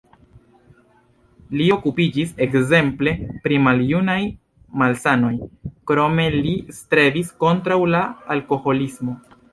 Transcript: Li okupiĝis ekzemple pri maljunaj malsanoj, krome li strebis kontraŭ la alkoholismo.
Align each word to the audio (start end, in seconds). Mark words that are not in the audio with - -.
Li 1.59 1.65
okupiĝis 1.75 2.31
ekzemple 2.45 3.13
pri 3.45 3.59
maljunaj 3.67 4.17
malsanoj, 4.83 5.33
krome 5.93 6.27
li 6.39 6.57
strebis 6.81 7.31
kontraŭ 7.45 7.81
la 7.95 8.05
alkoholismo. 8.39 9.19